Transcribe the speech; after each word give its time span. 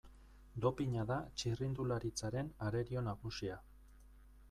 Dopina 0.63 1.03
da 1.11 1.17
txirrindularitzaren 1.41 2.53
arerio 2.71 3.07
nagusia. 3.13 3.63